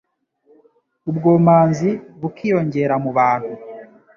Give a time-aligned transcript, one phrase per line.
[1.09, 1.89] ubwomanzi
[2.19, 3.53] bukiyongera mu bantu